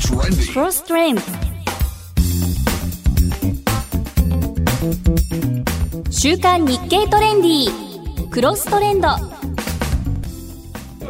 [0.00, 0.52] trendy.
[0.52, 1.20] Cross Trend
[6.10, 9.08] 週刊日経トレンディクロストレンド。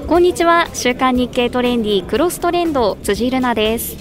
[0.07, 0.69] こんにちは。
[0.75, 3.97] 週刊日経トレンディクロストレンド辻るなです。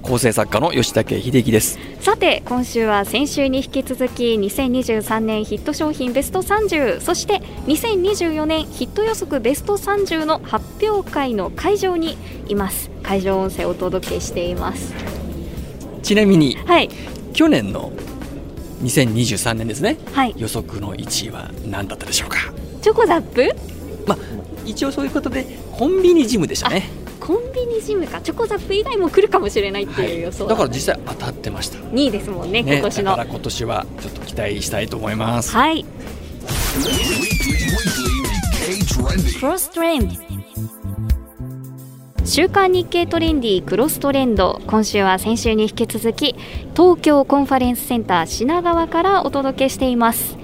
[0.00, 1.78] 構成作家の吉武秀樹です。
[2.00, 12.16] さて今週は先週に引き続き2023年ヒット商品ベスト30そして2024年ヒット予測ベスト30の発表会の会場に
[12.48, 14.94] います会場音声をお届けしています。
[16.02, 16.88] ちなみにはい。
[17.32, 17.92] 去年の
[18.82, 19.98] 2023年ですね。
[20.12, 20.34] はい。
[20.36, 22.38] 予測の1位は何だったでしょうか？
[22.82, 23.48] チョコザップ？
[24.06, 24.18] まあ
[24.64, 26.88] 一応そういうことでコンビニジムでしたね。
[27.20, 28.20] コンビニジムか。
[28.20, 31.78] チョコザップ以外も来るかもしれないっていう予想だから実際当たってました。
[31.78, 33.04] 2位ですもんねね今年の。
[33.12, 35.52] だから今年はちょっと期待したいと思います。
[35.52, 35.84] はい、
[36.82, 37.30] Weekly,
[39.86, 40.41] weekly
[42.24, 44.62] 週刊日経トレンディクロストレンド。
[44.68, 46.36] 今週は先週に引き続き
[46.74, 50.36] 東京コンファレンスセンター品川からお届けしています、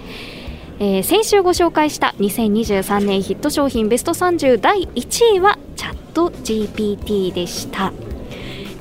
[0.80, 7.92] えー先週ご紹介した2023年ヒット商品ベスト30第1位はチャット GPT でした。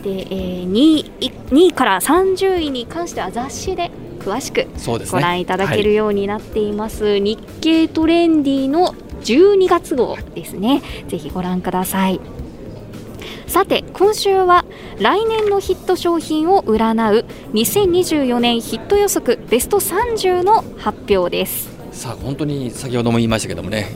[0.02, 4.68] で、えー 2, 位2位から30位に関しては雑誌で詳しく
[5.12, 10.81] ご覧いただけるはようになっています、日経トレンディの12月号ですね。
[11.08, 12.20] ぜひご覧ください
[13.48, 14.66] さて今週は
[15.00, 21.70] 来年のヒット商品を占う2024年ヒット予測ベスト30の発表です。
[21.92, 23.88] いさあ本当に先ほども言いましたけどもね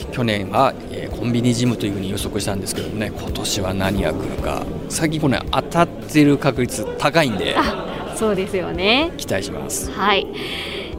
[0.00, 9.12] い去年は、えーコンビニジムというふうに予測したんですけどもね今年は何が来るか最近これ、ね、当たってる確率高いんであそうですよね。
[9.16, 9.90] 期待します。
[9.90, 10.26] はい。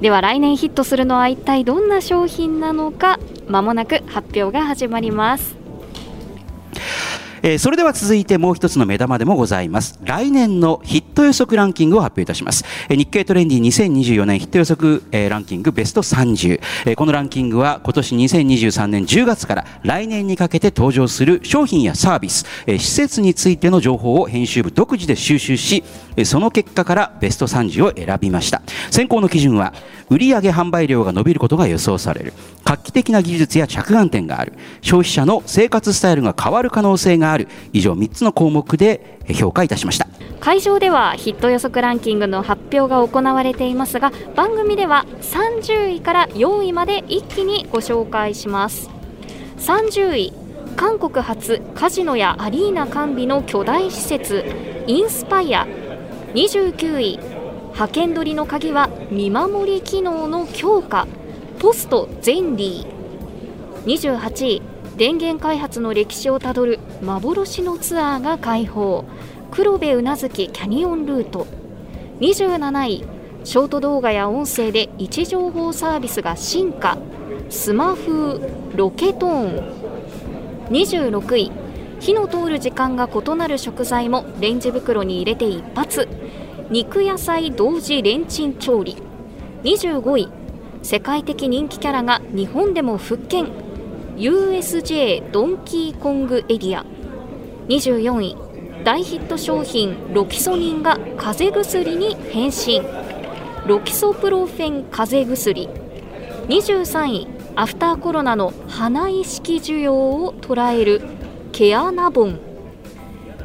[0.02, 5.61] では来年ヒットするのは一体どんな商品なのかまもなく発表が始まります
[7.44, 10.00] えーそれでは続いてもう一つの目玉でもございます。
[10.04, 12.64] 来年のヒット予測ランキングを発表いたします。
[12.88, 25.84] えー日経トレンディ2024年ヒット予測、えーランキングベスト30、えーこのランキングは今年2023年10月から来年にかけて登場する商品やサービス、えー施設についての情報を編集部独自で収集し、
[26.26, 28.62] その結果からベスト30を選びました。
[28.90, 29.74] 選考の基準は
[30.10, 32.34] 売上販売量が伸びることが予想される。
[32.66, 34.54] 画期的な技術や着眼点がある。
[34.82, 37.48] 消費者の生活スタイルが変わる可能性がある。
[37.74, 40.08] 以上3つの項目で評価いたしました。
[40.40, 48.90] 会場ではヒット予測ランキングの発表が行われていますが番組では30位から4位まで一気にご紹介します。
[49.60, 50.34] 30位
[50.76, 54.44] 韓国発カジノやアリーナ完備の巨大施設
[54.88, 55.68] インスパイア。
[56.34, 57.20] 29位。
[57.74, 61.08] 派遣取りの鍵は見守り機能の強化。
[61.60, 64.62] ポストゼンリー28位。
[64.98, 66.80] 電源開発の歴史をたどる。
[67.02, 69.04] 幻のツアーが開放。
[69.52, 71.48] 黒部うなずきキャニオンルート。
[72.22, 73.04] 27位。
[73.44, 76.98] ショート動画や音声で位置情報サービスが進化。
[77.50, 78.40] スマ風
[78.76, 80.70] ロケトーン。
[80.70, 81.61] 26位。
[82.02, 86.08] 火の通る時間が異なる食材もレンジ袋に入れて一発。
[86.72, 88.98] 肉野菜同時レンチン調理。
[89.64, 90.30] 25位
[90.82, 93.50] 世界的人気キャラが日本でも復権。
[94.18, 96.84] USJ ドンキーコングエリア。
[97.68, 98.36] 24位
[98.84, 102.82] 大ヒット商品ロキソニンが風邪薬に変身。
[103.68, 105.70] ロキソプロフェン風邪薬。
[106.48, 111.21] 23位アフターコロナの美意識需要を捉える
[111.52, 112.40] ケアナボン。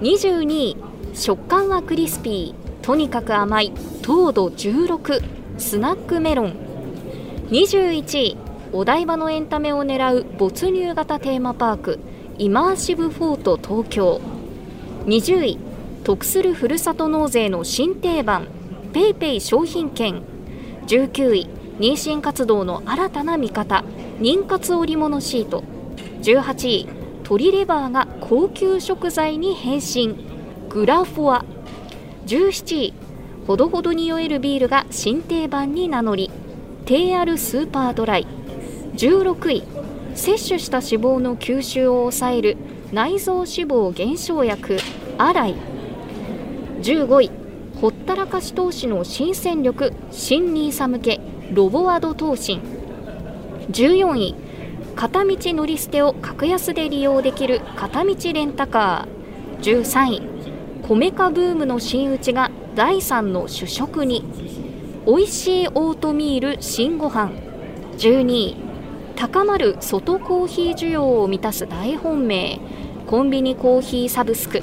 [0.01, 0.77] 22位
[1.13, 2.85] 食感はクリスピー。
[2.85, 3.73] とにかく甘い。
[4.03, 5.23] 糖度16
[5.59, 6.55] スナックメロン。
[7.51, 8.37] 21位
[8.73, 11.99] お台場のエンタメを狙う没入型テーマパーク。
[12.39, 14.21] イマーシブフォート東京。
[15.07, 15.59] 20位
[16.05, 18.47] 得するふるさと納税の新定番。
[18.93, 20.23] ペイペイ商品券。
[20.87, 21.49] 19位
[21.81, 23.85] 妊娠活動の新たな見方。
[24.21, 25.65] 妊活織物シート。
[26.23, 26.96] 18位
[27.29, 30.15] 鶏レバーが高級食材に変身。
[30.69, 31.45] グラフォア。
[32.25, 32.95] 17位。
[33.49, 36.31] ほどほどに酔えるビールが新定番に名乗り。
[36.85, 38.29] 低アルスーパードライ。
[38.95, 39.65] 16位。
[40.15, 42.57] 摂取した脂肪の吸収を抑える。
[42.93, 44.79] 内臓脂肪減少薬。
[45.19, 45.57] アライ。
[46.81, 47.31] 15位。
[47.81, 49.93] ほったらかし投資の新戦力。
[50.13, 51.21] 新ニーサ向け。
[51.51, 52.61] ロボアド投信。
[53.73, 54.46] 14位。
[54.97, 59.61] 片道乗り捨てを格安で利用できる片道レンタカー。
[59.61, 60.23] 13位
[60.89, 64.25] 米化ブームの真打ちが第3の主食に。
[65.07, 67.31] 美味しいオートミール新ご飯。
[67.99, 68.57] 12位
[69.17, 72.59] 高まる外コーヒー需要を満たす大本命。
[73.07, 74.63] コンビニコーヒーサブスク。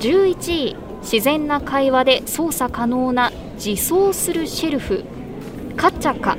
[0.00, 3.30] 11位自然な会話で操作可能な
[3.62, 5.04] 自走するシェルフ。
[5.76, 6.38] カチャカ。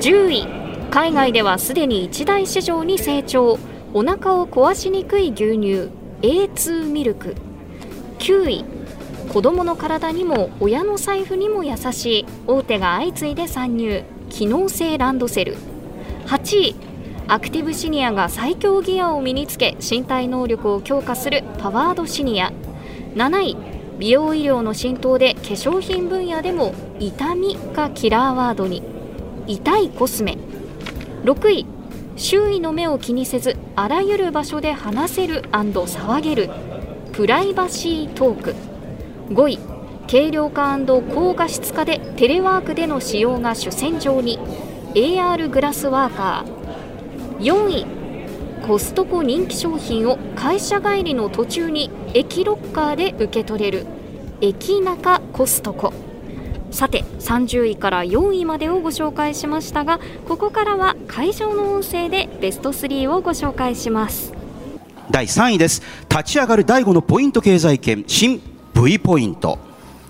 [0.00, 0.63] 10位
[0.94, 3.58] 海外ではすでに一大市場に成長。
[3.94, 5.90] お腹を壊しにくい牛乳
[6.22, 7.34] A2 ミルク。
[8.20, 8.64] 9位
[9.28, 12.26] 子どもの体にも親の財布にも優しい。
[12.46, 14.04] 大手が相次いで参入。
[14.30, 15.56] 機能性ランドセル。
[16.26, 16.76] 8位
[17.26, 22.52] アクティブシニアが最強ギアを身につけ身体能力を強化するパワードシニア。
[23.16, 23.56] 7位
[23.98, 28.84] 美容医療の浸透で化粧品分野でも痛みがキラーワードに。
[29.48, 30.38] 痛いコスメ。
[31.24, 31.66] 6位。
[32.16, 35.42] 周囲の目を気にせずあらゆる場所で話せる
[35.86, 36.50] 騒げる。
[37.12, 38.54] プライバシートーク。
[39.30, 39.58] 5位。
[40.06, 44.38] 軽量化高画質化でテレワークでの使用が主戦場に。
[44.92, 47.42] AR グラスワーカー。
[47.42, 47.86] 4位。
[48.66, 53.86] コストコ人気商品を会社帰りの途中に駅ロッカーで受け取れる。
[54.42, 55.90] 駅中コストコ。
[56.74, 64.32] さて30位から4位までをご紹介しましたがここからは会場の音声でベスト3をご紹介します。
[65.08, 65.82] 第3位です。
[66.10, 68.42] 立ち上がる第5のポイント経済圏新
[68.74, 69.60] V ポイント。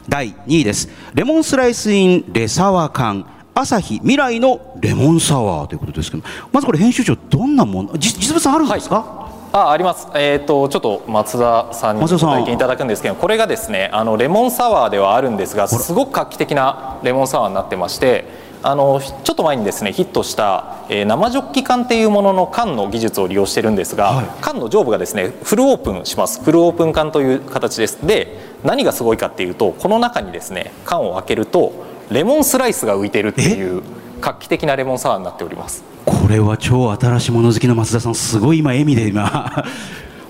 [0.08, 0.88] 第2位です。
[1.12, 3.26] レモンスライスインレサワ缶。
[3.54, 7.98] 朝日未来のレモンサワーということですけどまずこれ編集長どんなもの？
[7.98, 9.23] 実物あるんですか、はい
[9.56, 18.24] ああります、えーと、ちょっと松田さんにご体験いただくんですけどこれがですねあのレモンサワーではあるんですがすごく画期的なレモンサワーになってまして
[18.64, 26.42] あのちょっと前にですねヒットした、えー、生ジョッキ缶っていうものの缶の技術を利用してるんですが、はい、缶の上部がですねフルオープンします。
[26.42, 28.04] フルオープン缶という形です。
[28.04, 31.72] で何がすごいかっていうとこの中にですね缶を開けると
[32.10, 33.82] レモンスライスが浮いてるっていう
[34.20, 39.64] 画期的なレモンサワーになっておりますこれは超新しいもの好きの松田さんすごい今笑みで今。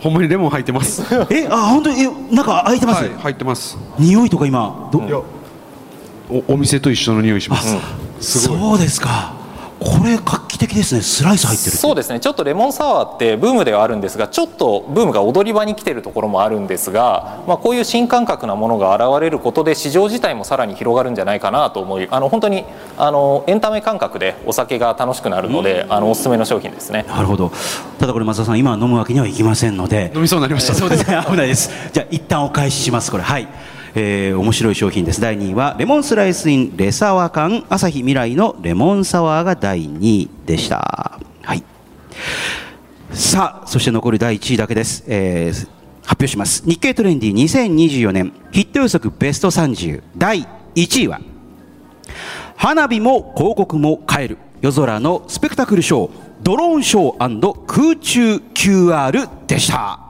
[0.01, 1.03] ほんまにレモン入ってます。
[1.31, 3.79] えあ本当にえなんか開いてます、はい、入ってます。
[3.99, 5.03] 匂いとか今ど、う
[6.35, 7.81] ん、おお店と一緒の匂いします、うん、
[8.23, 9.35] そうですか。
[9.81, 11.03] これ画期的ですね。
[11.03, 12.21] スライス入ってるそうですね。
[12.21, 22.65] ちょっとレモンサワーってブームではあるんですがちょっとブームが踊り場に来てるところもあるんですが、まあ、こういう新感覚なものが現れることで市場自体もさらに広がるんじゃないかなと思いあの本当に
[22.97, 27.05] あのエンタメ感覚でお酒が楽しくなるので、あのおすすめの商品ですね。
[27.09, 27.51] なるほど。
[27.99, 30.13] ただこれ松田さん今飲むわけにはいきませんので。
[30.15, 31.21] 飲みそうになりました、 そうですね。
[31.29, 31.71] 危ないです。
[31.93, 33.23] じゃあ一旦お返ししますこれ。
[33.23, 33.49] はい
[33.97, 35.21] えー、面白い商品です。
[35.21, 37.65] 第2位はレモンスライスインレサワ缶。
[37.69, 41.21] 朝日未来のレモンサワーが第2位でした。
[41.43, 41.63] はい。
[43.13, 45.53] さあそして残る第1位だけです、えー、
[46.03, 46.65] 発表します。
[46.67, 48.33] 日経トレンディ2024年。
[48.51, 50.45] ヒット予測ベスト30第
[50.75, 51.21] 1位は
[52.57, 54.39] 花火も広告も変える。
[54.61, 56.11] 夜空のスペクタクルショー。
[56.43, 60.04] ドローンショー空中 QR でした。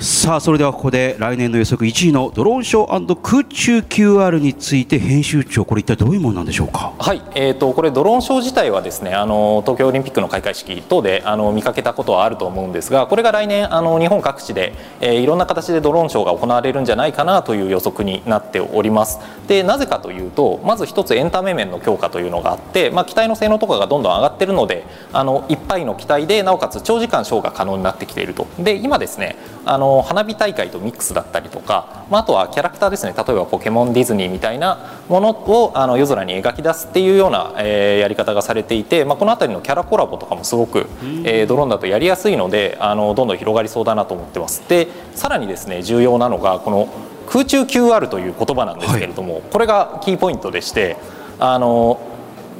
[0.00, 6.92] さあそれではここで来年の予測1位のドローンショー空中 QR について編集長これ一体どういうものなんでしょうか？
[7.00, 19.18] はい、えーと、これドローンショー自体はですねあの東京オリンピックの開会式等であの見かけたことはあると思うんですがこれが来年あの日本各地で、えー、いろんな形でドローンショーが行われるんじゃないかなという予測になっております。
[19.48, 28.46] でなぜかというとまず一つエンタメ面の強化というのがあって、まあ、機体の性能とかがどんどん上がっているのであのいっぱいの機体でなおかつ長時間ショーが可能になってきていると。
[28.60, 29.34] で今ですね
[29.64, 33.14] あの花火大会とミックスだったりとか、まあ、あとはキャラクターですね。
[33.16, 40.86] 例えばポケモンディズニーみたいなものをあの夜空に描き出すっていうような、えー、やり方がされていて、まあ、この辺りのキャラコラボとかもすごく、
[41.24, 44.68] えー、ドローンだとやりやすいのであのどんどん広がりそうだなと思ってます。
[44.68, 46.88] でさらにですね重要なのがこの
[47.28, 50.96] 空中 QR という言葉なんですけれども、はい、これがキーポイントでして
[51.38, 52.00] あの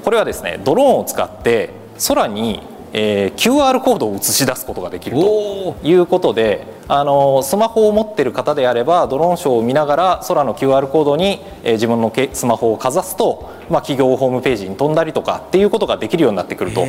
[0.04, 1.70] これはですねドローンを使って
[2.06, 16.86] 空にえー、QR コードを映し出すことができるということであのスマホを持っている方であればドローンショーを見ながら空の QR コードに、えー、自分のスマホをかざすと、まあ、企業ホームページに飛んだりとかっていうことができるようになってくると。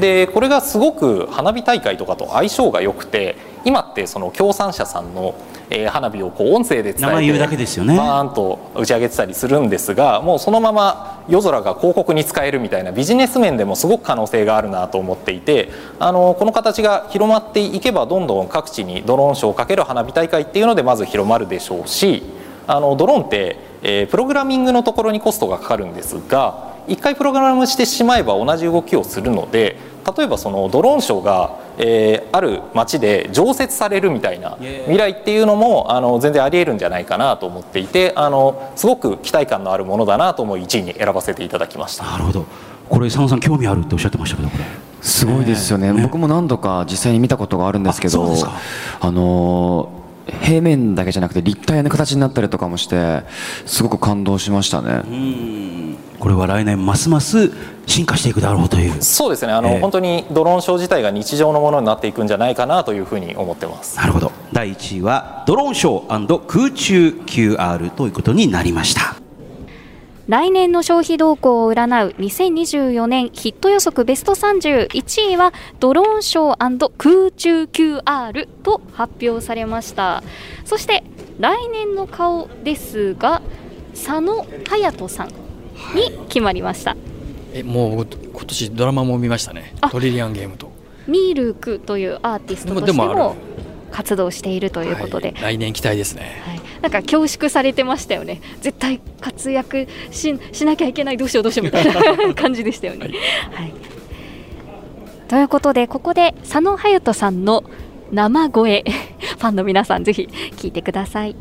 [0.00, 5.34] でこれがすごく花火大会とかと相性が良くて今ってその協賛者さんの
[5.74, 7.96] えー、花火をこう音声で伝えてだけですよね。
[7.96, 22.22] バーンと打ち上げてたりするんですがもうそのまま夜空が広告に使えるみたいなビジネス面でもすごく可能性があるなと思っていてあのこの形が広まっていけばどんどん各地にドローンショーをかける花火大会っていうのでまず広まるでしょうし
[22.66, 29.76] あのドローンって、えー、プログラミングのところにコストがかかるんですが1回プログラムしてしまえば同じ動きをするので
[30.16, 42.04] 例えばそのドローンショーが、えー、ある町で常設されるみたいな未来っていうのもあの全然ありえるんじゃないかなと思っていてあのすごく期待感のあるものだなと思い1位に選ばせていただきました。
[42.04, 42.46] なるほど。
[42.88, 44.64] これ佐野さん興味あるっておっしゃってましたけどこれ。
[45.02, 48.34] すごいですよね、ね、僕も何度か実際に見たことがあるんですけど
[49.00, 53.22] あの平面だけじゃなくて立体の形になったりとかもして
[53.66, 55.02] すごく感動しましたね。
[56.18, 57.50] これは来年ますます
[57.86, 59.02] 進化していくだろうという。
[59.02, 59.52] そうですね。
[59.52, 59.80] あの、ええ。
[59.80, 63.96] 本当にドローンショー自体が日常のものになっていくんじゃないかなというふうに思ってます。
[63.96, 64.30] なるほど。
[64.52, 69.21] 第1位はドローンショー空中 QR ということになりました
[70.28, 80.22] 来年の消費動向を占う2024年ヒット予測ベスト31位はドローンショー空中 QR と発表されました。
[80.64, 81.02] そして
[81.40, 83.42] 来年の顔ですが
[83.94, 85.28] 佐野勇人さん
[85.94, 86.96] に決まりました、
[87.52, 89.74] えもう今年ドラマも見ましたね。
[89.80, 90.70] あトリリアンゲームと。
[91.06, 93.34] ミルクというアーティストとしてでも
[93.90, 95.56] 活動しているということで、はい。
[95.56, 96.40] 来年期待ですね。
[96.44, 96.51] はい、
[96.82, 103.10] なんか恐縮されてましたよね、絶対活躍ししなきゃいけない、どうしようどうしようみたいな感じでしたよね。
[103.52, 103.72] はい。
[105.28, 107.64] ということで、ここで佐野勇人さんの
[108.10, 108.84] 生声、
[109.38, 111.36] ファンの皆さん、ぜひ聞いてください。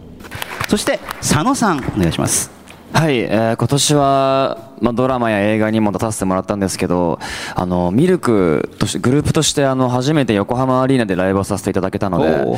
[0.69, 2.60] そして佐野さんお願いします
[2.93, 7.19] はい、えー今年は、まあ、ドラマや映画にも出させてもらったんですけど
[7.55, 12.57] あのミルクとしてグループとしてあの初めて横浜アリーナでライブをさせていただけたのおでー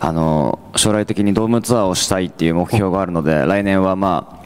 [0.00, 4.40] あの将来的にドームツアーをしたいっていう目標があるので来年はま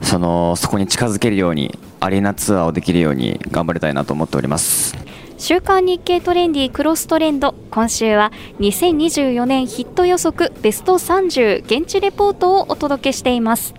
[0.00, 4.96] あそのそこに近づけるようにアリーナツアーをできるように頑張りたいなと思っております。
[5.40, 13.72] 週刊日経トレンディクロストレンド今週は2024年ヒット予測ベスト30現地レポートをお届けしています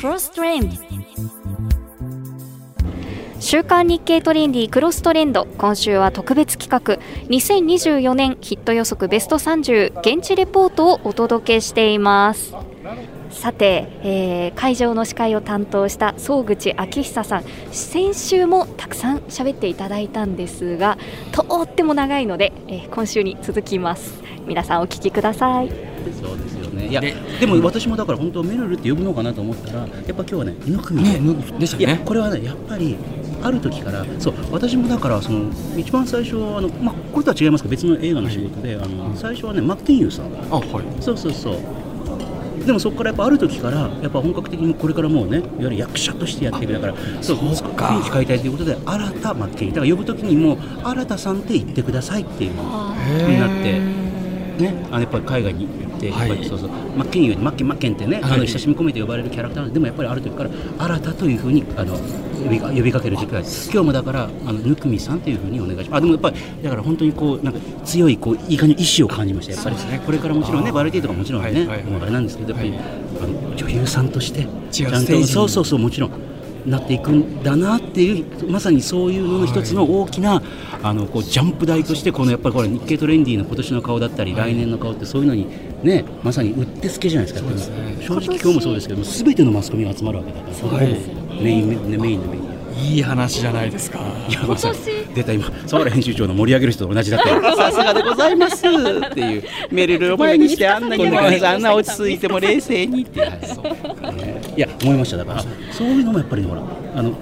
[0.00, 0.76] クロストレンド。
[3.40, 5.46] 週刊日経トレンディクロストレンド。
[5.58, 6.98] 今週は特別企画。
[7.28, 12.54] 2024年ヒット予測ベスト30現地レポートをお届けしています。
[13.30, 17.44] さて、えー会場の司会を担当した総口昭久さん。
[17.72, 20.98] 先週もたくさん喋っていただいたんですが
[21.32, 24.22] とっても長いので、えー今週に続きます。
[24.46, 25.91] 皆さんお聞きください。
[26.12, 26.88] そうですよね。
[26.88, 31.04] いやででも私もだから本当メルルって呼ぶのかなと思ったらやっぱ今日はね猪組。
[31.04, 32.02] で、ねぬでしたね。
[32.04, 32.96] これはねやっぱり
[33.42, 40.26] ある時からそう私もだからその一番最初はあの、まあ、これとは違いますけど別の映画の仕事で、あの最初はねマッケンユーさん。
[40.50, 41.02] あはい。
[41.02, 41.56] そうそうそう。
[42.64, 47.86] でもそこからやっぱある時からやっぱ本格的にこれからもうねいわゆる役者としてやっていくだからそうそうか。
[47.86, 52.58] 雰囲気変えたいということで新田マッケンユーだから呼ぶ時にも新田さんって言ってくださいっていうに
[53.40, 53.80] なって
[54.62, 55.66] ねあのやっぱり海外に
[56.10, 56.70] はいやっぱりそうそう。
[56.96, 58.38] マッケンユーマッケンマッケンってね、あはい。
[58.40, 65.98] の親しみ込めて呼ばれるキャラクターででもやっぱりある時から新田というふうにあの呼び呼びかける時期が今日もだからあのぬくみさんというふうにお願いします。
[65.98, 71.84] あでもやっぱりだから本当にこうなんか強いこういい感じの意志を感じましたやっぱり、これからもちろんねバラエティーとかもちろんね、はいはいはい。
[71.84, 76.10] もうあれなんですけどやっぱり、あの女優さんとしてちゃんとそうそうそうもちろん
[76.66, 80.42] なっていくんだなっていうまさにそういうのの一つの大きな、
[80.82, 85.46] あのこうジャンプ台としてこのやっぱりこれ日経トレンディの今年の顔だったり、来年の顔ってそういうのに
[85.82, 87.48] ねまさにうってつけじゃないですか。
[88.00, 91.74] 正直今日もそうですけど全てのマスコミが集まるわけだから、はいメインメ
[92.10, 94.00] インのメインいい話じゃないですか。
[94.28, 94.78] いやまさに
[95.14, 97.28] 出た今沢原編集長の盛り上げる人と同じだって。
[97.56, 103.40] さすがでございますっていうメルルを前にしてあんなに もあんな落ち着いても冷静にって、はい
[104.56, 105.16] いや思いました。
[105.16, 106.62] だからそういうのもやっぱりほら
[106.94, 107.12] あの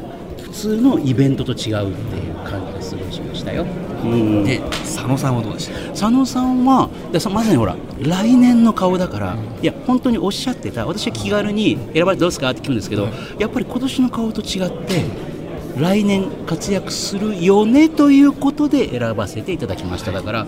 [0.42, 3.64] 普通のイベントと違うっていう感じがすごいしましたよ。
[4.02, 4.44] うん。
[4.44, 5.90] で佐野さんはどうでした？
[5.90, 13.08] 佐野さんはでさまさにほら来年の顔だから、いや本当におっしゃってた私は気軽に選ばれてどうですかって聞くんですけど、
[13.38, 15.04] やっぱり今年の顔と違って
[15.78, 20.10] 来年活躍するよねということで選ばせていただきました。
[20.10, 20.46] だから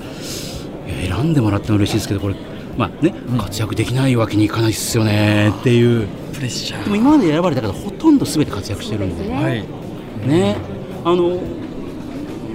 [0.86, 2.34] 選んでもらっても嬉しいですけどこれ
[2.76, 6.08] まあね、活躍できないわけにいかないですよねっていう。
[6.32, 9.24] プレッシャでも今まで選ばれた方ほとんど全て活躍してるんで。
[9.24, 9.66] ーはい。
[10.26, 10.56] ね。
[11.04, 11.38] あの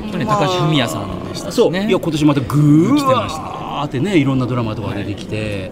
[0.01, 5.71] 本当に高橋文哉さんでしたしそう、ねいや今年またぐ来てましたーってねいろんなドラマとか出てきて、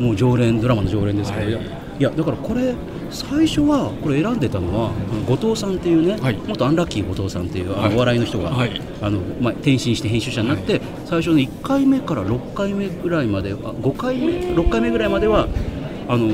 [0.00, 1.52] もう常連ドラマの常連ですけど、い。
[1.52, 2.74] やいやだからこれ
[3.10, 4.90] 最初はこれ選んでたのは
[5.28, 6.38] 後藤さんっていうね、はい。
[6.48, 7.90] 元アンラッキー後藤さんっていうあはい。
[7.90, 15.46] のお笑いの人が、はいあのまあ、転身して編集者になって、最初の1回目から6回目ぐらいまであ5回目？6回目ぐらいまでは
[16.08, 16.26] あの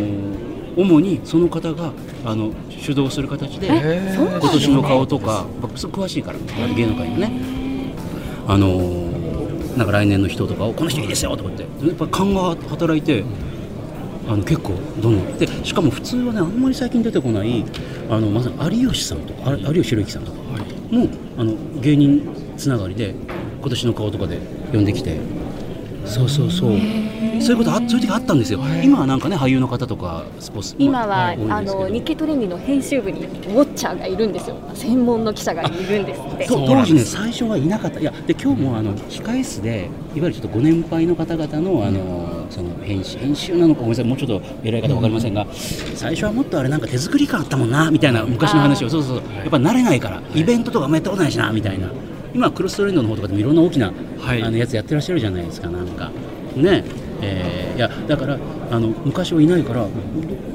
[0.77, 1.93] 主にその方が
[2.25, 6.39] あの主導する形で今年の顔とか、僕すごく詳しいから
[6.77, 7.33] 芸能界のね。
[8.47, 9.11] あのー
[9.77, 13.25] なんか来年の人とかをこの人いいですよとか言ってやっぱ勘が働いて
[14.29, 17.65] あの結構どんどんでしかも普通はねあんまり最近出てこない
[18.11, 20.39] あのまさに有吉さんとかあ有吉弘行さんとか
[20.91, 21.09] も、
[21.39, 23.15] あの芸人つながりで
[23.61, 24.39] 今年の顔とかで
[24.73, 25.19] 呼んできて
[26.05, 26.71] そうそうそう。
[27.41, 28.61] そういうことあそういう時あったんですよ。
[28.83, 34.57] 今はなんかね俳優の方とかスポーツ今は、あの日経トレンディの編集部にウォッチャーがいるんですよ。
[34.75, 36.47] 専門の記者がいるんですって。
[36.47, 38.01] と当時ね最初はいなかった。
[38.01, 44.05] いやで今日もあの控え室でいわゆるちょっとご年配の方々のあのその編集編集なのかごめんなさい。
[44.05, 45.47] もうちょっと偉い方わかりませんが、
[45.95, 48.91] 最初はもっとあれなんか手作り感あったもんなみたいな昔の話を。
[48.91, 49.37] そうそうそう。
[49.37, 51.89] やっぱ慣れないからイベントとかあんまやったことないしなみたいな
[52.35, 54.43] 今はクロストレンドの方とかでもいろんな大きな、はい。
[54.43, 56.11] あのやつやってらっしゃるじゃないですかなんか。
[56.57, 56.85] ね。
[57.23, 58.39] えーいやだから
[58.71, 59.87] あの昔はいないから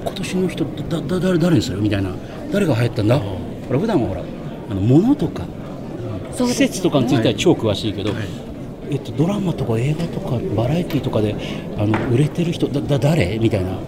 [0.03, 2.12] 今年の人だだ誰誰にするみたいな。
[2.51, 3.17] 誰が流行ったんだ？
[3.20, 3.39] ほ
[3.72, 4.22] ら普段はほら
[4.70, 5.44] あの物とか。
[6.38, 8.12] 施設とかについては超詳しいけど、
[8.91, 11.34] えっと、ドラマとか映画とかバラエティーとかで
[11.77, 13.39] あの売れてる人だだ誰？
[13.39, 13.79] みたいな、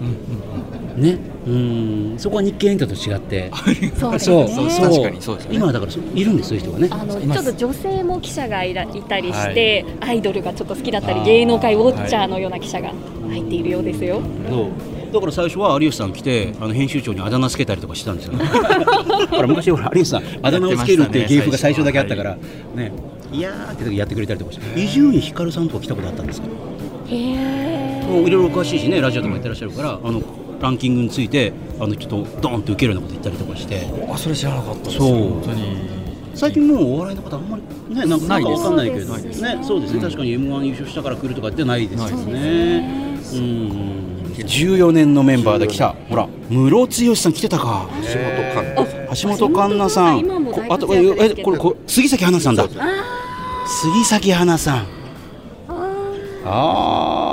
[0.97, 1.17] ね。
[1.47, 2.15] うん。
[2.17, 3.51] そこは日経エンタと違って。
[3.97, 4.45] そうですそう。
[4.45, 4.67] ねそう。
[4.67, 5.57] 確かにそうですよね。
[5.57, 6.87] 今はだからそういるんですそういう人がね。
[6.91, 12.91] あのちょっと女性も記者がいらいたりして、アイドルがちょっと好きだったり芸能界ウォッチャーのような記者が
[13.29, 18.33] 入っているようですよ、そうだから最初は有吉さん来てあの編集長にあだ名つけたりとかしたんですよ
[19.31, 22.37] ほら昔ほら有吉さんあだ名をつけるっていう芸風が最初だけあったから
[22.75, 22.91] ね。
[23.31, 23.39] い。
[23.41, 24.79] やーって時やってくれたりとかして。
[24.81, 26.47] 伊集院光さんとか来たことあったんですか？
[27.09, 30.21] へえもういろいろ詳しいしねラジオとかやってらっしゃるからあの
[30.61, 33.87] ランキングについてあのちょっとドーンと受けるようなこと言ったりとかして。
[34.11, 34.97] あそれ知らなかったです。
[34.97, 35.07] そう。
[35.07, 35.97] 本当に。
[36.35, 37.57] 最近もうお笑いの方あんま
[37.89, 39.41] りねなんかなんかわかんないけどないです。
[39.41, 40.01] ねそうですね。
[40.01, 43.19] 確かに M1 優勝したから来るとかってないですよね。
[43.33, 43.97] うん。
[44.37, 45.95] 14年のメンバーで来た。
[46.09, 47.89] ほら室剛さん来てたか。
[49.19, 49.93] 橋本環奈。
[49.93, 50.19] さん。
[50.69, 52.67] あとえこれこれ杉咲花さんだ。
[53.65, 54.85] 杉咲花さん。
[56.45, 57.26] ああ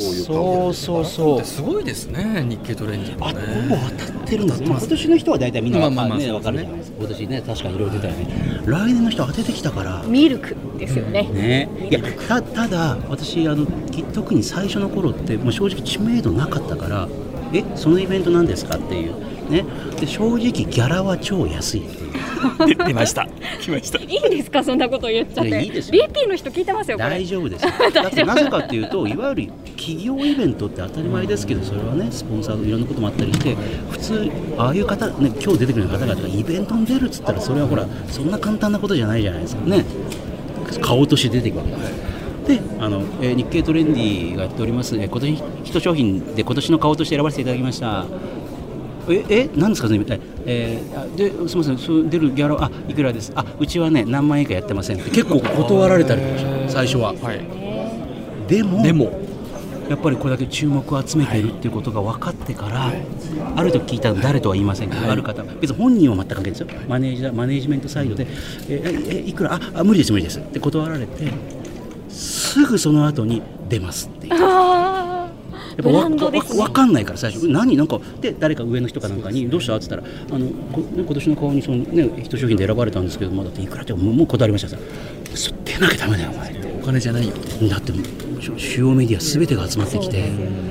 [0.00, 4.68] そうそうそうすごいですね日経トレンディあ、もほぼね当たってるんですね。
[4.68, 6.96] まあ今年の人は大体みんなまあまあまあね、わかるじゃないですか。
[7.00, 8.62] 今年ね、確かにいろいろ出たよね。
[8.66, 10.02] 来年の人当ててきたから。
[10.06, 17.08] ミルクですよね、ね、いやたただ私あのき特に最初の頃ってもう正直知名度なかったから
[17.52, 19.50] えそのイベントなんですかっていう。
[19.50, 19.64] ね。
[19.98, 22.10] で正直ギャラは超安いっていう。
[22.86, 23.26] 出ました。
[23.60, 23.98] 来ました。
[23.98, 24.64] いいんですか？
[24.64, 25.48] そんなこと言っちゃって。
[25.50, 26.04] いやいいですよ。
[26.06, 27.10] BP の人聞いてますよこれ。
[27.10, 27.70] 大丈夫ですよ。
[27.92, 33.54] だってなぜかっていうといわゆる企業イベントって当たり前ですけどそれはねスポンサーのいろんなこともあったりして
[33.88, 39.86] 普通ああいう方、ね、今日出てくる方々がイベントに出るっつったらそれはほらそんな簡単なことじゃないじゃないですかね。
[40.82, 41.92] 顔として出ていくわけです
[42.46, 48.04] であの、えー日経トレンディがやっております、えー今年ヒット商品で今年の顔として選ばせていただきました。
[49.08, 50.00] え、え、なんですか、それ、
[50.46, 53.32] えーあですみません、そう出るギャラ、あ、いくらです？
[53.34, 56.22] あ、うちはね、何万円かやってませんって、結構断られたり
[56.68, 57.14] 最初は。
[57.14, 57.40] はい。
[58.46, 59.10] でも、でも
[59.90, 62.92] やっぱりこれだけ注目を集めているっていうことが分かってから、
[63.56, 68.28] ある時聞いたの誰とは言いませんけど、ある方、別に本人は全く関係ないですよ、マネージャーマネージメントサイドで、
[68.68, 70.38] えええいくらああ、無理です、無理です。
[70.38, 71.32] って断られて、
[72.08, 74.32] すぐその後に出ますっていう。
[74.34, 75.28] あ
[75.76, 76.16] やっぱわね。
[76.20, 77.48] わわかんないから最初。
[77.48, 77.76] 何？
[77.76, 79.74] なんかで誰か上の人かなんかにどうした？
[79.74, 84.76] って言ったらあのこ、ね、今年の顔にそのねヒット商品で選ばれたんですけどまだっていくらってもうもう断りましたさ。
[85.34, 86.52] そ出なきゃダメだよお前。
[86.52, 87.34] ってお金じゃないよ。
[87.68, 87.92] だって
[88.40, 90.30] 主主要メディアすべてが集まってきて、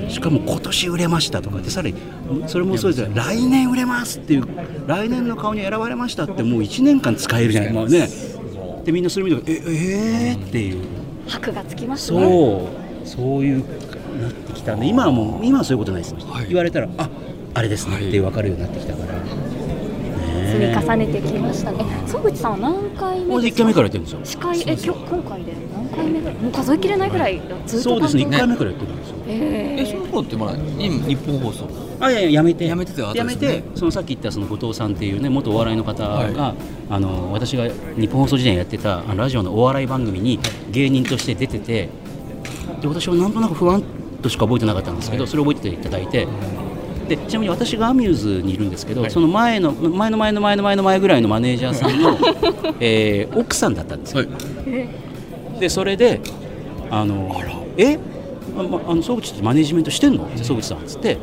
[0.09, 1.95] しかも今年売れましたとかでさらに
[2.47, 3.09] それもそうですよ。
[3.13, 4.47] 来年売れますっていう
[4.87, 8.07] 来年の顔に選ばれましたってもう1年間使えるじゃない、まあね、
[8.83, 10.99] でみんなそれ見てええー、っていう。
[11.27, 12.19] 箔がつきますね。
[12.19, 12.69] そ
[13.03, 13.63] う、そういう
[14.21, 16.47] なってきたんで、今はもう、今はそういうことないです、はい。
[16.47, 17.09] 言われたら、あ
[17.53, 19.19] あれですねって分かるようになってきたから、
[20.45, 21.85] 積み重ねてきましたね。
[22.05, 24.61] え曽口さんは何回もう1目です回目からやってるんですよ、司会？
[24.61, 29.15] え今日今回で何回目ぐらいもう数えきれないぐらいずっとそうですね、1担当回目からやってるんですよ。
[29.27, 31.67] ええその頃ってまだ今日本放送？
[32.01, 32.65] あいやいややめて。
[32.65, 36.55] やめてた後やめてそのさっき言ったその後藤さんっていうね元お笑いの方が、は
[36.89, 40.39] あの私が日本放送時代にやってたあのラジオのお笑い番組に
[40.71, 41.89] 芸人として出てて
[42.81, 43.83] で私はなんとなく不安
[44.21, 46.27] としか覚えてなかったんですけど、それを覚えていただいて
[47.09, 52.17] でちなみに私がアミューズにいるんですけど、その前の前の前の前の前の前ぐらいのマネージャーさんの、
[52.79, 54.25] えー奥さんだったんですよ。
[55.59, 56.21] でそれで
[56.91, 57.35] あの
[57.77, 57.97] え
[58.57, 61.17] あまあの総口ってマネジメントしてんのって総口さんっつって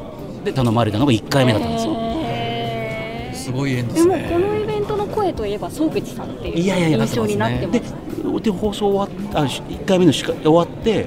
[0.44, 1.94] で頼まれたのが1回目だったんですよ。
[1.96, 7.94] えすごい縁でですもねこのイベントの声といえば曽口さんっていう印象になってまです
[8.42, 11.06] で放送終わっあし1回目のしか終わって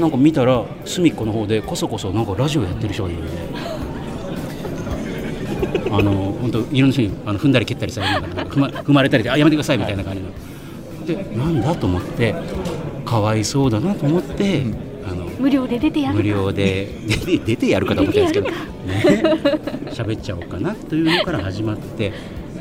[0.00, 3.30] なんか見たら隅っこの方でこそこそなんかラジオやってる人がいるんで。
[5.92, 10.30] あの本当いろんな人にあの踏んだり蹴ったりされながら踏ま踏まれたりであやめてくださいみたいな感じの。
[11.04, 12.34] でなんだと思って
[13.04, 14.62] かわいそうだなと思って、
[15.04, 18.54] あの無料で出てやる無料で出て出てやるかと思ったんですけど、ね、
[19.90, 22.12] 喋っちゃおうかなというのから始まって。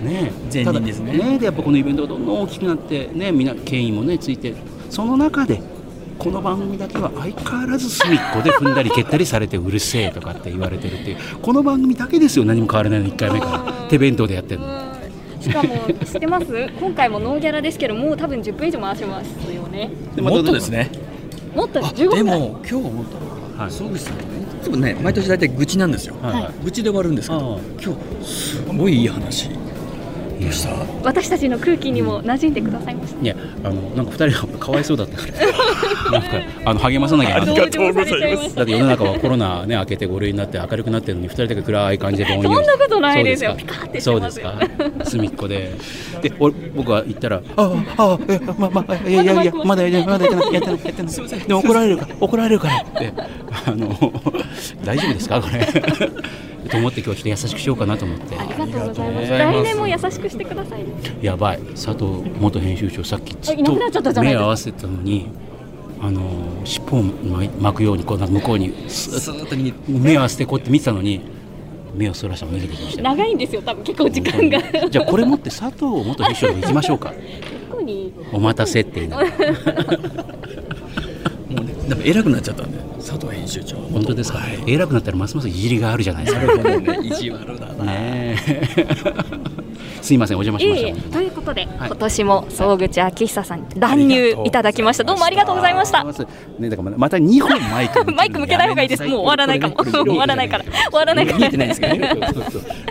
[0.02, 1.12] ね、前任ですね。
[1.12, 4.54] ねでやっぱこのイベントがどんどん大きくなって、ね、みんな権威も、ね、ついて
[4.90, 5.62] その中で
[6.20, 13.88] この番組だけは相変わらず隅っこで踏んだり蹴ったりされてうるせえとかって言われてるっていうこの番組だけですよ何も変わらないの1回目から。
[13.90, 14.68] 手弁当でやってるの。
[15.40, 15.70] しかも
[16.06, 16.70] 知ってます？
[16.78, 19.90] 今回もノーギャラですけどもう多分10分以上回しますよね。
[20.18, 20.92] もっとですね。
[21.56, 24.24] もっとあ15分でも今日思ったのが、はい、総口さんね。
[24.60, 26.66] いつもね毎年大体愚痴なんですよ、はい。
[26.66, 29.50] 愚痴で終わるんですけど今日すごいいい話
[30.40, 30.70] どうした？
[31.04, 33.22] 私たちの空気にも馴染んでくださいました。
[33.22, 36.12] いやあのなんか2人がかわいそうだったから。
[36.20, 36.28] なんか
[36.66, 37.40] あの励まさなきゃ。
[37.40, 43.52] な同情されちゃいましただって世の中はコロナね明けて5類になって明るくなってるのに2人だけ暗い感じでぼんやりそんなことないですよ。
[43.52, 44.54] そうピカってそうですか？
[45.04, 45.72] 隅っこで。
[46.22, 51.40] で俺僕は言ったら「あああえままいやいやいやまだやまだやってないやってないやってない。
[51.48, 53.14] でも怒られるから怒られるから」って
[53.68, 53.88] あの
[54.84, 55.40] 大丈夫ですか？
[55.42, 55.60] これ
[56.70, 58.38] と思って今日ちょっと優しくしようかなと思って。
[58.38, 59.30] ありがとうございます。
[59.30, 60.86] 来年も優しくしてください
[61.22, 61.60] やばい。
[61.74, 64.42] 佐藤元編集長さっきずっいなくなっちゃったじゃないですか。
[64.42, 65.28] 目合わせたのに
[66.02, 66.22] あの
[66.64, 67.04] 尻尾を
[67.62, 71.22] 巻くようにこう向こうにススーッとに目合わせてこうやって見てたのに
[71.94, 73.04] 目をそらしたの逃げてきました。
[73.04, 74.90] 長いんですよ多分結構時間が。
[74.90, 77.14] じゃあこれ持って佐藤元編集長に行きましょうか。
[78.32, 79.18] お待たせっていうの
[81.94, 84.64] はもうねでも偉くなっちゃったんで佐藤編集長本当ですか、はい。
[84.68, 86.46] 偉くなったらますますいじりがあるじゃないですか。
[86.46, 87.86] なるほどね意地悪だな。
[87.86, 88.88] ねえ。
[90.02, 90.88] すいませんお邪魔しました。
[90.88, 91.02] いえいえ。
[91.12, 91.88] ということで、はい。
[91.88, 95.04] 今年も総口昭久さんに乱入いただきました。
[95.04, 96.04] どうもありがとうございました。
[96.04, 99.04] ねだからまた2本マイクマイク向けない方がいいです。
[99.06, 100.64] もう終わらないかも終わらないから。
[100.64, 101.38] 終わらないから。
[101.38, 102.00] 見えてないんですけどね。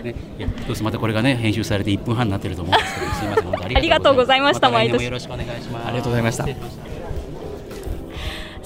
[0.03, 0.15] ね。
[0.39, 3.13] いやどうせまたこれがね編集されて1分半になってると思うんですけど。
[3.13, 4.71] すいません本当ありがとうございました。
[4.71, 5.05] 毎年。
[5.05, 5.87] よろしくお願いします。
[5.87, 6.88] ありがとうございました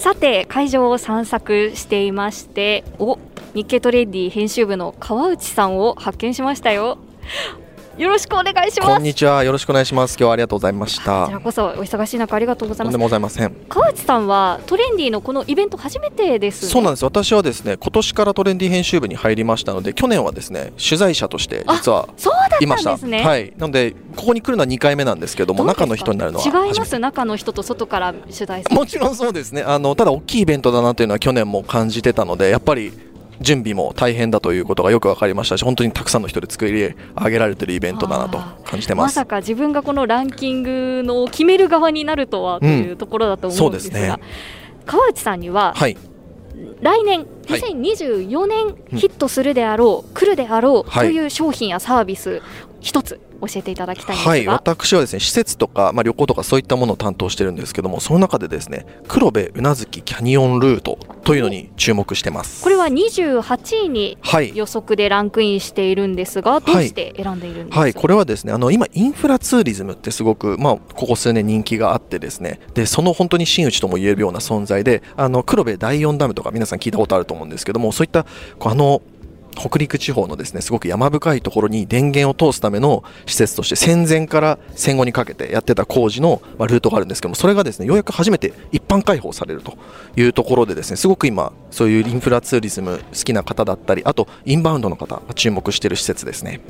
[0.03, 3.21] さて会場を散策していましてお
[3.55, 6.99] 日経トレンディ編集部の川内さんを発見しましたよ。
[7.99, 9.45] よろしくお願いしますこんにちは。
[9.45, 10.15] よろしくお願いします。
[10.15, 11.33] 今日はありがとうございましこたち。
[11.33, 13.55] らこそお忙しい中ありがとうございますとんでもございません。
[13.69, 17.05] 川内さんはトレンディのこのイベント初めてです、ね、そうなんです。
[17.05, 22.95] 私はですね、今年からトレンディ編集部に入りましたので、去年はですね、取材者として実はそうだいました。
[22.95, 23.53] ったんですねはい。
[23.59, 26.79] なので、ここに来るのは2回目なんですけども、中の人になるのは違い。
[26.79, 26.99] ます？
[26.99, 29.63] 中の人と外から取材するもちろんそうですね。
[29.63, 32.91] あのただ大きいイベントだなというのは去年も感じてたので、やっぱり
[33.41, 39.17] 準備も大変だということがよく分かりましたし、本当にたくさんの人で作り上げられているイベントだなと感じてます。
[39.17, 44.19] まさか自分がこのランキングの決める側になるとはというところだと思うんですが、そうですね
[44.87, 45.97] 川内さんにははい。
[46.81, 52.43] 来年はい2024年ヒットするであろう、来るであろうはいという商品やサービス
[52.83, 62.63] 一つ教えていただきたいんですが、はい、私はですね施設とか、まあ、旅行とかそういったものを担当してるんですけどもその中でですね黒部宇奈月キャニオンルートというのに注目してます。
[62.63, 64.53] これは28位にはい。
[64.55, 78.27] 予測でランクインしているんですが、どうして選んでいるんですか、はい、これはですねあの今インフラツーリズムってすごく、まあ、ここ数年人気があってですねでその本当に真打ちとも言えるような存在であの黒部第4ダムとか皆さん聞いたことあると思うんですけどもそういった
[78.61, 79.03] あの
[79.55, 89.77] 北陸地方のですねすごく山深いところに電源を通すための施設として戦前から戦後にかけてやってた工事の、まあ、ルートがあるんですけどもそれがですねようやく初めて一般開放されると
[90.17, 96.61] いうところでですねすごく今そういうインフラツーリズム好きな方だったりあとインバウンドの方が注目している施設ですね。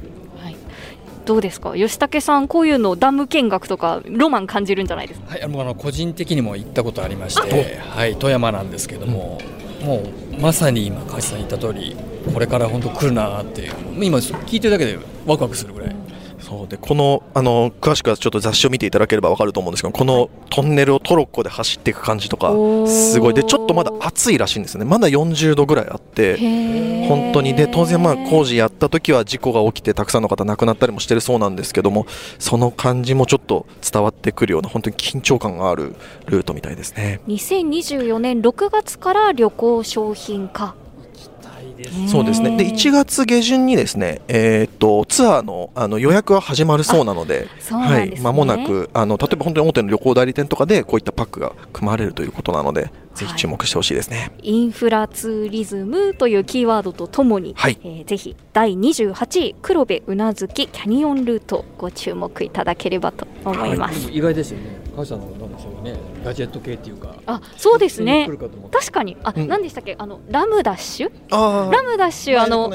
[1.25, 1.75] どうですか？
[1.77, 5.31] 吉武さんこういうのダム見学とかロマン感じるんじゃないですか？
[5.31, 9.41] はい、あのあの個人的にも行ったことありまして、はい、富山なんですけども、
[9.85, 10.09] もう
[10.41, 11.97] まさに今川内さん言った通り、
[12.33, 15.97] これから本当来るなって、今聞いてるだけでワクワクするぐらい。
[16.53, 16.69] そう。
[16.69, 22.53] でこのあの詳しくはちょっと雑誌を見ていただければ分かると思うんですけどこのトンネルをトロッコで走っていく感じとか
[22.87, 23.35] すごい。
[23.35, 24.87] でちょっとまだ暑いらしいんですよね。
[24.87, 26.37] まだ40度ぐらいあって
[27.09, 27.55] 本当に。
[27.55, 32.07] で当然まあ工事やった時は事故が起きてたくさんの方亡くなったりもしてるそうなんですけども
[32.39, 35.95] その感じもちょっと伝わってくるような本当に緊張感がある
[36.27, 37.21] ルートみたいですね。
[37.29, 40.75] 2024年6月から旅行商品化
[42.09, 42.57] そうですね。
[42.57, 48.29] で1月下旬にですね、えー、とツアーのあの予約は始まるそうなのでそうなんですね。
[48.29, 54.33] はい、間もなくあの例えば本当に大手の旅行代理店とかでこういったパックが組まれるということなのでぜひ注目してほしいですね。
[54.43, 57.79] インフラツーリズムというキーワードとともに、はい。
[57.83, 64.65] えーぜひ第28位黒部宇奈月キャニオンルートご注目いただければと思います、意外ですよね、
[65.53, 68.29] のなんでしょうね、ガジェット系っていうか、あそうですね。
[68.71, 69.17] 確かに。
[69.23, 69.49] あ、うん。
[69.49, 69.95] 何でしたっけ？
[69.99, 71.13] あのラムダッシュ？
[71.31, 72.71] あラムダッシュあの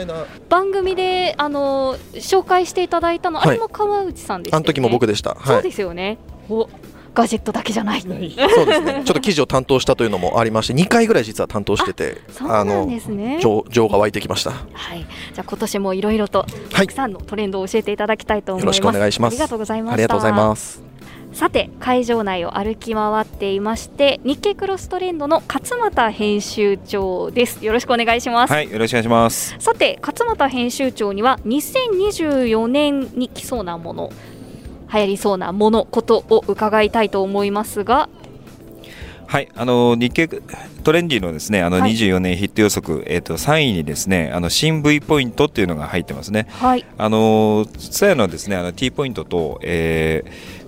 [0.49, 3.49] 番組であの紹介していただいたの、はい。
[3.49, 5.35] あれも川内さんでしねあの時も僕でした。
[5.43, 6.17] そうはいですよね。
[6.49, 6.69] お
[7.13, 8.01] ガジェットだけじゃない。
[8.05, 9.01] そうですね。
[9.03, 13.39] ちょっと記事を担当したというのもありまして、2回ぐらい実は担当してて、そうなんですね。
[13.41, 14.51] 情情が湧いてきました。
[14.51, 14.99] はい、
[15.33, 16.71] じゃあ今年もいろいろとはい。
[16.71, 18.77] たくさんのトレンドを教えていただきたいと思います。
[18.77, 19.33] よろしくお願いします。
[19.33, 19.93] ありがとうございました。
[19.95, 20.83] ありがとうございます。
[21.37, 27.63] さて会場内を歩き回っていまして日経クロストレンドの勝俣編集長です。
[27.63, 29.55] よろしくお願いします、はい、よろしくお願いします。
[29.59, 34.11] さて勝俣編集長には2024年に来そうなもの
[34.91, 38.09] 流行りそうなものことを伺いたいと思いますが。
[39.27, 40.27] はい、あの日経
[40.83, 41.91] トレンディのですね、あのはい。
[41.91, 46.47] 24年ヒット予測、えっ、と3位にですね、あの新 V ポイントっていうのが入ってますね。
[46.49, 46.85] はい。
[46.97, 50.66] あのツヤのですね、あの T ポイントと、えー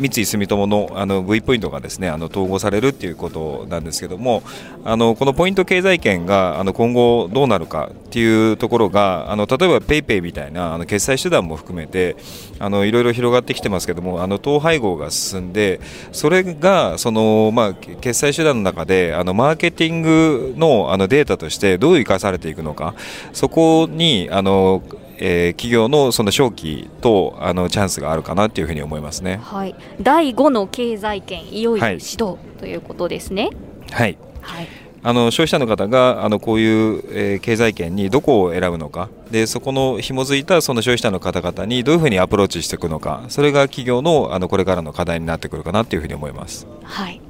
[0.00, 4.42] 三井住友のあの V ポイントがですねあの統合されるっていうことなんですけども
[4.84, 12.16] あのこのポイント経済圏があの今後どうなるかっていうところがあの例えば PayPay みたいなあの決済手段も含めて
[12.58, 15.80] あのいろいろ広がってきてますけどもあの統廃合が進んで
[16.12, 22.94] それがその、まあ、決済手段の中であのマーケティングのあのデータとしてどう生かされていくのか
[23.32, 24.82] そこにあの
[25.20, 29.38] えー企業のその商機とあのチャンスがあるかなっていうふうに思いますね。
[29.42, 29.74] はい。
[30.00, 32.00] 第5の経済圏いよいよはい。
[32.00, 33.50] 始動ということですね。
[33.92, 34.16] はい。
[34.40, 34.68] はい。
[35.02, 39.08] あの消費者の方があのこういう、えー経済圏にどこを選ぶのか。
[39.30, 43.24] でそこの紐づいたその消費者の方々にどういうふうにアプローチしていくのか。
[43.28, 46.66] それが企業のあのこれからの課題になってくるかなというふうに思います。
[46.82, 47.20] はい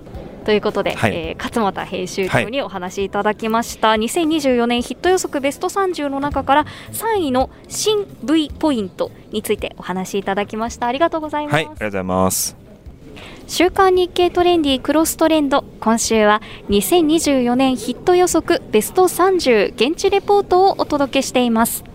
[0.40, 1.14] ということで、はい。
[1.14, 10.86] えー勝俣編集長にお話しいただきました、2024年ヒット予測ベスト30の中から3位の新 V ポイントについてお話しいただきました。
[10.86, 12.56] ありがとうございます、はい、ありがとうございます。
[13.48, 15.64] 週刊日経トレンディクロストレンド。
[15.80, 21.89] 今週は2024年ヒット予測ベスト30現地レポートをお届けしています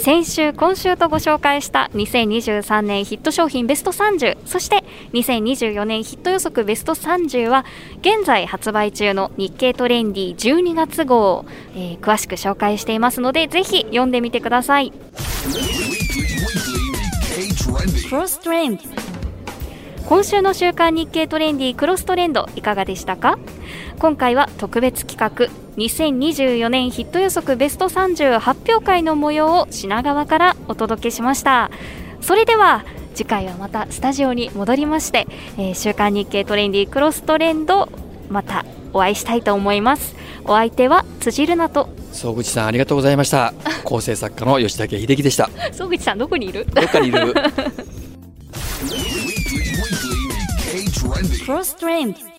[0.00, 4.82] 先週今週とご紹介した2023年ヒット商品ベスト30そして
[5.12, 7.66] 2024年ヒット予測ベスト30は
[8.00, 14.92] 現在発売中の日経トレンディ12月号、えー詳しく紹介していますのでぜひ読んでみてください。
[20.10, 23.38] 今週の週刊日経トレンディクロストレンドいかがでしたか？
[24.00, 25.46] 今回は特別企画
[25.76, 31.70] 2024年ヒット予測ベスト30発表会の模様を品川からお届けしました。
[32.20, 37.88] それでは次回はまたスタジオに戻りまして、えー週刊日経トレンディクロストレンド
[38.28, 40.16] またお会いしたいと思います。
[40.44, 41.88] お相手は辻るなと。
[42.12, 43.54] 総口さんありがとうございました。
[43.84, 45.48] 構成作家の吉武秀樹でした。
[45.72, 46.66] 総口さんどこにいる？
[46.74, 47.32] どっかにいる
[51.28, 52.30] Pro Strength.